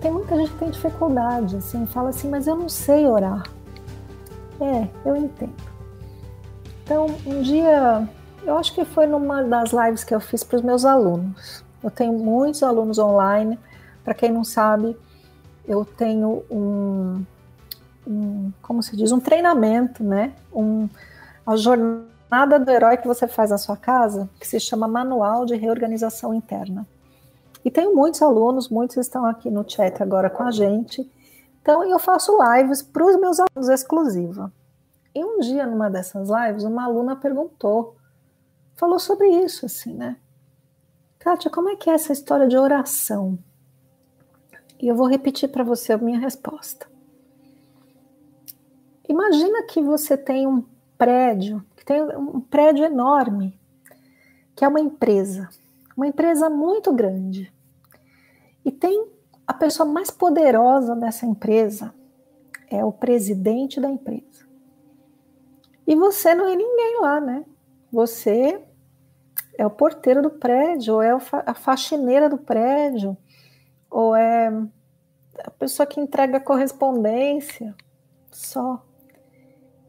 [0.00, 3.44] Tem muita gente que tem dificuldade, assim, fala assim, mas eu não sei orar.
[4.60, 5.54] É, eu entendo.
[6.84, 8.06] Então, um dia,
[8.44, 11.64] eu acho que foi numa das lives que eu fiz para os meus alunos.
[11.82, 13.58] Eu tenho muitos alunos online.
[14.04, 14.96] Para quem não sabe,
[15.66, 17.24] eu tenho um,
[18.06, 20.32] um, como se diz, um treinamento, né?
[20.52, 20.88] Um,
[21.46, 25.54] a jornada do herói que você faz na sua casa, que se chama Manual de
[25.56, 26.86] Reorganização Interna.
[27.64, 31.10] E tenho muitos alunos, muitos estão aqui no chat agora com a gente.
[31.60, 34.52] Então, eu faço lives para os meus alunos exclusiva.
[35.14, 37.96] E um dia, numa dessas lives, uma aluna perguntou,
[38.74, 40.16] falou sobre isso, assim, né?
[41.18, 43.38] Kátia, como é que é essa história de oração?
[44.80, 46.86] E eu vou repetir para você a minha resposta.
[49.06, 50.64] Imagina que você tem um
[50.96, 53.58] prédio, que tem um prédio enorme,
[54.56, 55.48] que é uma empresa
[56.00, 57.52] uma empresa muito grande.
[58.64, 59.06] E tem
[59.46, 61.94] a pessoa mais poderosa dessa empresa
[62.70, 64.48] é o presidente da empresa.
[65.86, 67.44] E você não é ninguém lá, né?
[67.92, 68.62] Você
[69.58, 71.10] é o porteiro do prédio, ou é
[71.44, 73.14] a faxineira do prédio,
[73.90, 74.48] ou é
[75.44, 77.74] a pessoa que entrega a correspondência,
[78.30, 78.82] só.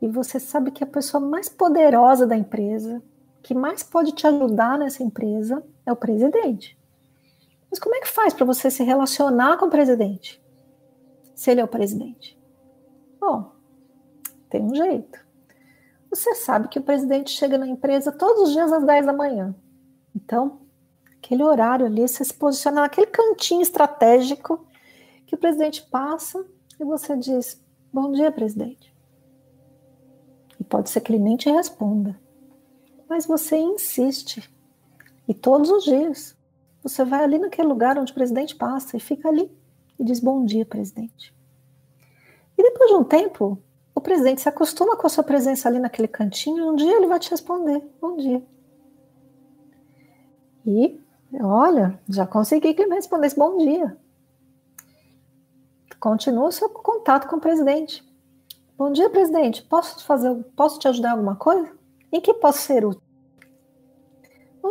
[0.02, 3.02] E você sabe que a pessoa mais poderosa da empresa,
[3.42, 6.78] que mais pode te ajudar nessa empresa, é o presidente.
[7.70, 10.42] Mas como é que faz para você se relacionar com o presidente?
[11.36, 12.38] Se ele é o presidente?
[13.20, 13.52] Bom,
[14.50, 15.20] tem um jeito.
[16.10, 19.56] Você sabe que o presidente chega na empresa todos os dias às 10 da manhã.
[20.14, 20.60] Então,
[21.18, 24.66] aquele horário ali, você se posiciona naquele cantinho estratégico
[25.26, 26.46] que o presidente passa
[26.78, 27.64] e você diz:
[27.94, 28.94] Bom dia, presidente.
[30.60, 32.20] E pode ser que ele nem te responda.
[33.08, 34.50] Mas você insiste
[35.32, 36.38] e todos os dias
[36.84, 39.50] você vai ali naquele lugar onde o presidente passa e fica ali
[39.98, 41.34] e diz bom dia, presidente.
[42.58, 43.58] E depois de um tempo,
[43.96, 47.08] o presidente se acostuma com a sua presença ali naquele cantinho, e um dia ele
[47.08, 48.46] vai te responder bom dia.
[50.66, 51.00] E
[51.42, 53.98] olha, já consegui que ele me respondesse bom dia.
[55.98, 58.04] Continua o seu contato com o presidente.
[58.78, 59.64] Bom dia, presidente.
[59.64, 61.72] Posso fazer, posso te ajudar em alguma coisa?
[62.12, 63.11] Em que posso ser útil?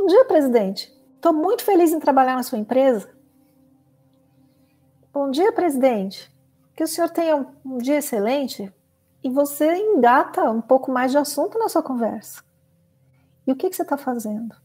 [0.00, 0.90] Bom dia, presidente.
[1.16, 3.06] Estou muito feliz em trabalhar na sua empresa.
[5.12, 6.34] Bom dia, presidente.
[6.74, 8.72] Que o senhor tenha um dia excelente
[9.22, 12.42] e você engata um pouco mais de assunto na sua conversa.
[13.46, 14.56] E o que, que você está fazendo?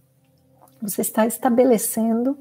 [0.81, 2.39] Você está estabelecendo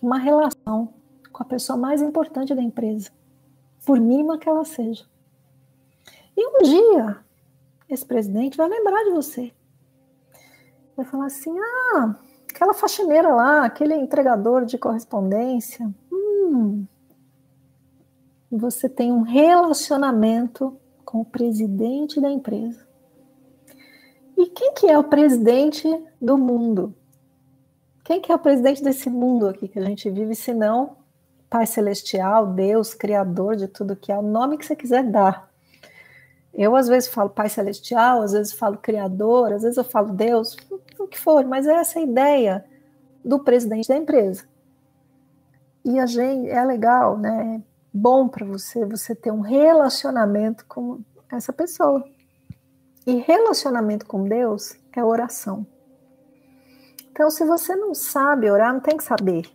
[0.00, 0.94] uma relação
[1.32, 3.10] com a pessoa mais importante da empresa,
[3.84, 5.04] por mínima que ela seja.
[6.36, 7.18] E um dia,
[7.88, 9.52] esse presidente vai lembrar de você
[10.98, 12.16] vai falar assim: ah,
[12.58, 15.88] aquela faxineira lá, aquele entregador de correspondência.
[16.12, 16.84] Hum,
[18.50, 22.84] você tem um relacionamento com o presidente da empresa.
[24.36, 25.88] E quem que é o presidente
[26.20, 26.92] do mundo?
[28.02, 30.96] Quem que é o presidente desse mundo aqui que a gente vive, se não
[31.48, 35.48] Pai Celestial, Deus, Criador de tudo que é, o nome que você quiser dar.
[36.52, 40.56] Eu às vezes falo Pai Celestial, às vezes falo Criador, às vezes eu falo Deus,
[41.04, 42.64] o que for, mas é essa ideia
[43.24, 44.44] do presidente da empresa.
[45.84, 47.56] E a gente é legal, né?
[47.56, 51.00] É bom para você você ter um relacionamento com
[51.30, 52.04] essa pessoa.
[53.06, 55.66] E relacionamento com Deus é oração.
[57.10, 59.50] Então, se você não sabe orar, não tem que saber.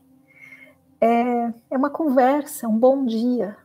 [1.00, 3.58] É, é uma conversa, um bom dia,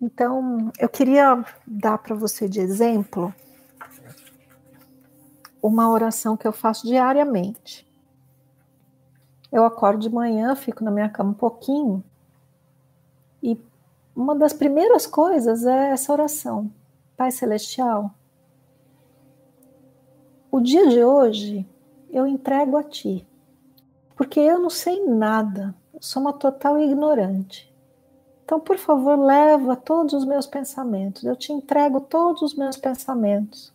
[0.00, 3.34] então, eu queria dar para você de exemplo
[5.62, 7.86] uma oração que eu faço diariamente.
[9.50, 12.04] Eu acordo de manhã, fico na minha cama um pouquinho
[13.42, 13.60] e
[14.14, 16.70] uma das primeiras coisas é essa oração.
[17.16, 18.14] Pai Celestial,
[20.50, 21.66] o dia de hoje
[22.10, 23.26] eu entrego a Ti,
[24.16, 27.70] porque eu não sei nada, sou uma total ignorante.
[28.44, 31.22] Então, por favor, leva todos os meus pensamentos.
[31.22, 33.72] Eu te entrego todos os meus pensamentos.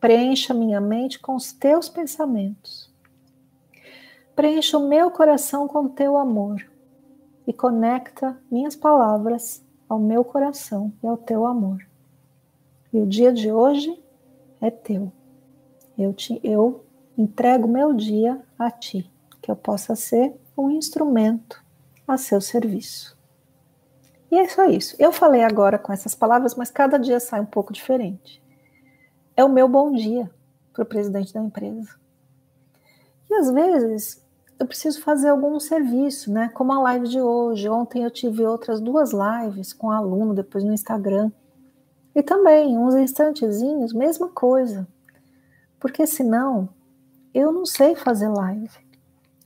[0.00, 2.88] Preencha minha mente com os teus pensamentos.
[4.36, 6.64] Preencha o meu coração com teu amor
[7.46, 11.84] e conecta minhas palavras ao meu coração e ao teu amor.
[12.92, 14.00] E o dia de hoje
[14.60, 15.10] é teu.
[15.98, 16.84] Eu, te, eu
[17.16, 19.10] entrego meu dia a ti,
[19.42, 21.60] que eu possa ser um instrumento
[22.06, 23.18] a seu serviço.
[24.30, 24.94] E é só isso.
[24.98, 28.40] Eu falei agora com essas palavras, mas cada dia sai um pouco diferente.
[29.38, 30.28] É o meu bom dia
[30.72, 31.94] para o presidente da empresa.
[33.30, 34.20] E às vezes
[34.58, 36.48] eu preciso fazer algum serviço, né?
[36.48, 37.68] Como a live de hoje.
[37.68, 41.30] Ontem eu tive outras duas lives com aluno, depois no Instagram.
[42.16, 44.88] E também, uns instantezinhos, mesma coisa.
[45.78, 46.68] Porque senão
[47.32, 48.76] eu não sei fazer live.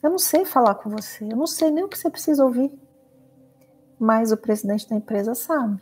[0.03, 1.25] Eu não sei falar com você.
[1.25, 2.73] Eu não sei nem o que você precisa ouvir.
[4.01, 5.79] Mas o presidente da empresa sabe.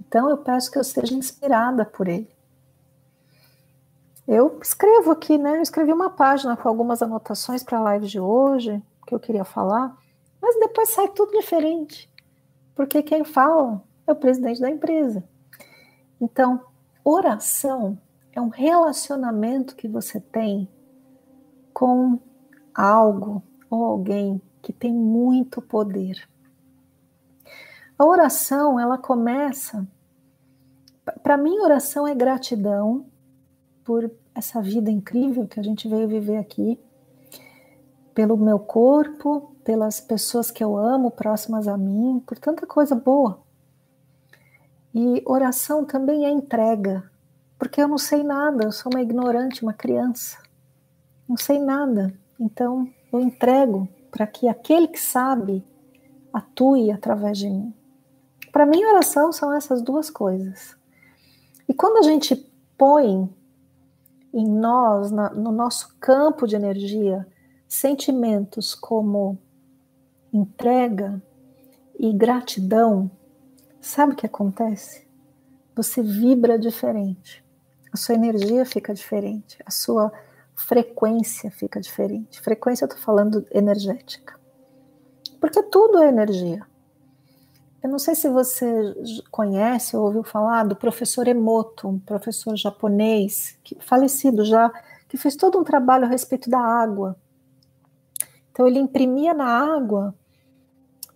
[0.00, 2.33] Então eu peço que eu seja inspirada por ele.
[4.26, 5.58] Eu escrevo aqui, né?
[5.58, 9.44] Eu escrevi uma página com algumas anotações para a live de hoje, que eu queria
[9.44, 9.94] falar,
[10.40, 12.10] mas depois sai tudo diferente.
[12.74, 15.22] Porque quem fala é o presidente da empresa.
[16.20, 16.60] Então,
[17.04, 17.98] oração
[18.32, 20.68] é um relacionamento que você tem
[21.72, 22.18] com
[22.74, 26.26] algo ou alguém que tem muito poder.
[27.98, 29.86] A oração, ela começa.
[31.22, 33.06] Para mim, oração é gratidão
[33.84, 36.78] por essa vida incrível que a gente veio viver aqui,
[38.14, 43.40] pelo meu corpo, pelas pessoas que eu amo próximas a mim, por tanta coisa boa.
[44.94, 47.10] E oração também é entrega,
[47.58, 50.38] porque eu não sei nada, eu sou uma ignorante, uma criança.
[51.28, 52.14] Não sei nada.
[52.38, 55.64] Então, eu entrego para que aquele que sabe
[56.32, 57.74] atue através de mim.
[58.52, 60.76] Para mim, oração são essas duas coisas.
[61.68, 62.36] E quando a gente
[62.78, 63.28] põe
[64.34, 67.26] em nós, na, no nosso campo de energia,
[67.66, 69.38] sentimentos como
[70.32, 71.22] entrega
[71.98, 73.10] e gratidão,
[73.80, 75.06] sabe o que acontece?
[75.74, 77.44] Você vibra diferente
[77.94, 80.12] a sua energia fica diferente, a sua
[80.56, 82.40] frequência fica diferente.
[82.40, 84.34] Frequência eu estou falando energética.
[85.40, 86.66] Porque tudo é energia.
[87.84, 88.64] Eu não sei se você
[89.30, 94.72] conhece ou ouviu falar do professor Emoto, um professor japonês, que, falecido já,
[95.06, 97.14] que fez todo um trabalho a respeito da água.
[98.50, 100.14] Então ele imprimia na água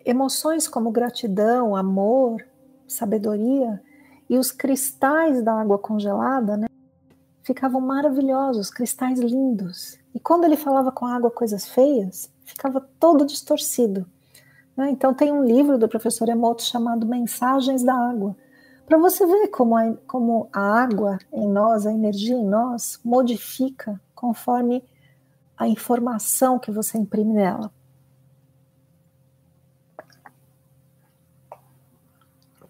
[0.04, 2.44] emoções como gratidão, amor,
[2.86, 3.82] sabedoria,
[4.28, 6.66] e os cristais da água congelada, né,
[7.42, 9.98] ficavam maravilhosos, cristais lindos.
[10.14, 14.06] E quando ele falava com a água coisas feias, ficava todo distorcido.
[14.78, 14.90] Né?
[14.90, 18.36] Então tem um livro do professor Emoto chamado Mensagens da Água,
[18.86, 24.00] para você ver como a, como a água em nós, a energia em nós, modifica
[24.14, 24.84] conforme
[25.56, 27.72] a informação que você imprime nela.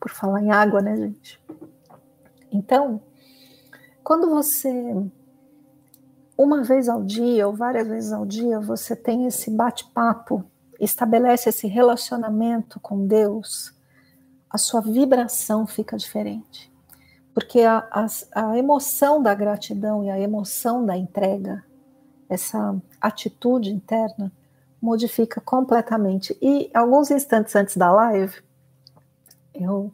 [0.00, 1.38] Por falar em água, né, gente?
[2.50, 3.02] Então,
[4.02, 4.72] quando você,
[6.38, 10.44] uma vez ao dia ou várias vezes ao dia, você tem esse bate-papo,
[10.78, 13.74] estabelece esse relacionamento com Deus,
[14.48, 16.72] a sua vibração fica diferente.
[17.34, 21.64] Porque a, a, a emoção da gratidão e a emoção da entrega,
[22.28, 24.32] essa atitude interna,
[24.80, 26.36] modifica completamente.
[26.40, 28.34] E alguns instantes antes da live,
[29.54, 29.92] eu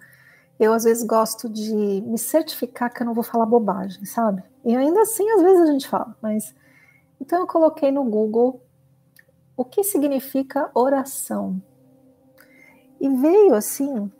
[0.58, 1.74] eu às vezes gosto de
[2.06, 4.42] me certificar que eu não vou falar bobagem, sabe?
[4.64, 6.54] E ainda assim, às vezes a gente fala, mas.
[7.20, 8.60] Então eu coloquei no Google
[9.56, 11.62] o que significa oração.
[13.00, 14.10] E veio assim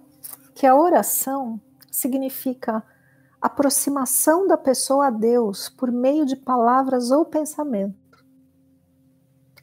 [0.54, 1.60] que a oração
[1.90, 2.82] significa
[3.40, 8.24] aproximação da pessoa a Deus por meio de palavras ou pensamento.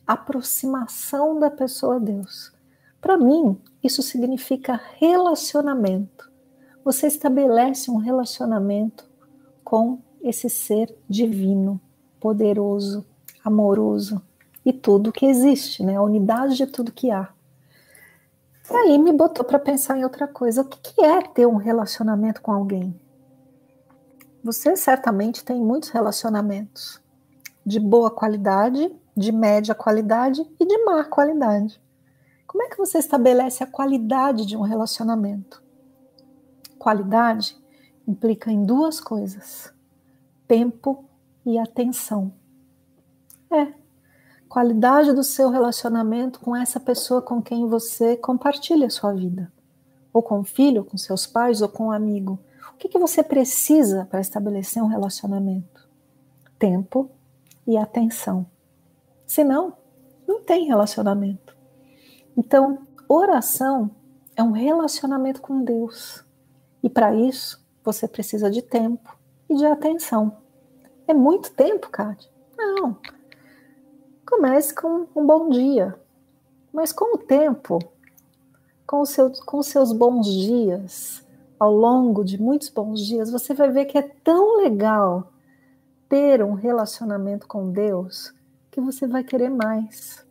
[0.06, 2.54] Aproximação da pessoa a Deus.
[3.00, 6.32] Para mim, isso significa relacionamento
[6.84, 9.10] você estabelece um relacionamento
[9.64, 11.80] com esse ser divino,
[12.20, 13.06] poderoso,
[13.44, 14.22] amoroso
[14.66, 15.96] e tudo que existe, né?
[15.96, 17.30] A unidade de tudo que há.
[18.70, 20.62] E aí me botou para pensar em outra coisa.
[20.62, 22.98] O que, que é ter um relacionamento com alguém?
[24.44, 27.02] Você certamente tem muitos relacionamentos
[27.66, 31.82] de boa qualidade, de média qualidade e de má qualidade.
[32.48, 35.62] Como é que você estabelece a qualidade de um relacionamento?
[36.80, 37.58] Qualidade
[38.08, 39.74] implica em duas coisas:
[40.48, 41.06] tempo
[41.46, 42.34] e atenção.
[43.52, 43.81] É.
[44.52, 49.50] Qualidade do seu relacionamento com essa pessoa com quem você compartilha a sua vida.
[50.12, 52.38] Ou com o filho, com seus pais, ou com um amigo.
[52.74, 55.88] O que, que você precisa para estabelecer um relacionamento?
[56.60, 57.10] Tempo
[57.66, 58.46] e atenção.
[59.26, 59.72] Senão,
[60.28, 61.56] não tem relacionamento.
[62.36, 63.90] Então, oração
[64.36, 66.26] é um relacionamento com Deus.
[66.84, 69.18] E para isso, você precisa de tempo
[69.50, 70.40] e de atenção.
[71.08, 72.30] É muito tempo, Kátia?
[72.58, 73.00] Não.
[74.32, 75.94] Comece com um bom dia.
[76.72, 77.80] Mas com o tempo,
[78.88, 81.22] com os seus, com seus bons dias,
[81.60, 85.34] ao longo de muitos bons dias, você vai ver que é tão legal
[86.08, 88.34] ter um relacionamento com Deus
[88.72, 90.26] que você vai querer mais.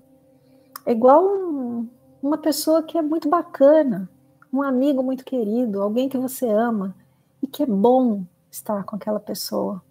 [0.87, 1.87] É igual um,
[2.23, 4.09] uma pessoa que é muito bacana,
[4.51, 6.97] um amigo muito querido, alguém que você ama
[7.43, 9.83] e que é bom estar com aquela pessoa.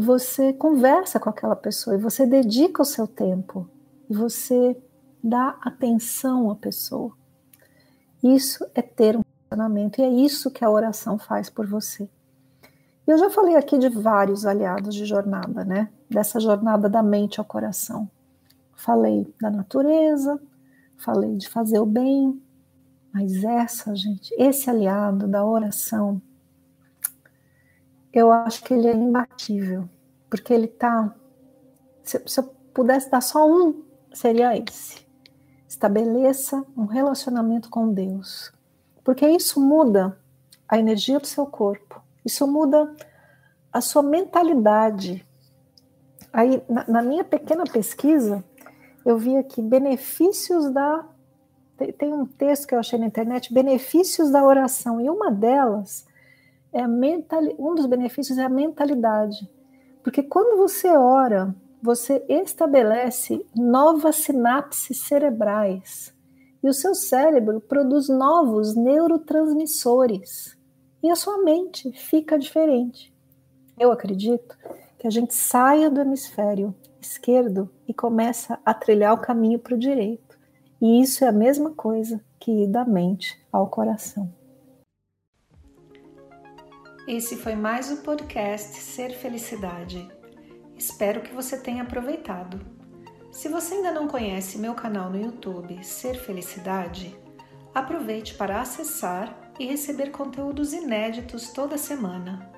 [0.00, 3.68] E você conversa com aquela pessoa, e você dedica o seu tempo,
[4.08, 4.74] e você
[5.22, 7.12] dá atenção à pessoa.
[8.24, 12.08] Isso é ter um relacionamento, e é isso que a oração faz por você.
[13.06, 15.90] Eu já falei aqui de vários aliados de jornada, né?
[16.08, 18.10] Dessa jornada da mente ao coração.
[18.74, 20.40] Falei da natureza,
[20.96, 22.42] falei de fazer o bem,
[23.12, 26.22] mas essa, gente, esse aliado da oração,
[28.12, 29.88] eu acho que ele é imbatível,
[30.28, 31.14] porque ele tá.
[32.02, 35.06] Se, se eu pudesse dar só um, seria esse.
[35.68, 38.52] Estabeleça um relacionamento com Deus,
[39.04, 40.18] porque isso muda
[40.68, 42.94] a energia do seu corpo, isso muda
[43.72, 45.24] a sua mentalidade.
[46.32, 48.44] Aí, na, na minha pequena pesquisa,
[49.04, 51.06] eu vi aqui benefícios da
[51.96, 56.06] tem um texto que eu achei na internet, benefícios da oração, e uma delas
[56.72, 59.48] é mental, um dos benefícios é a mentalidade.
[60.02, 66.14] Porque quando você ora, você estabelece novas sinapses cerebrais
[66.62, 70.56] e o seu cérebro produz novos neurotransmissores
[71.02, 73.12] e a sua mente fica diferente.
[73.78, 74.56] Eu acredito
[74.98, 79.78] que a gente saia do hemisfério esquerdo e começa a trilhar o caminho para o
[79.78, 80.38] direito.
[80.80, 84.30] E isso é a mesma coisa que ir da mente ao coração.
[87.12, 90.08] Esse foi mais o podcast Ser Felicidade.
[90.76, 92.64] Espero que você tenha aproveitado.
[93.32, 97.18] Se você ainda não conhece meu canal no YouTube Ser Felicidade,
[97.74, 102.48] aproveite para acessar e receber conteúdos inéditos toda semana.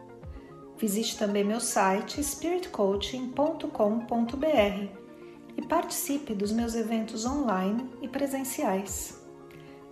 [0.77, 4.99] Visite também meu site spiritcoaching.com.br
[5.57, 9.19] e participe dos meus eventos online e presenciais.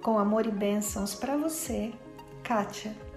[0.03, 1.95] Com amor e bênçãos para você,
[2.43, 3.10] Kátia.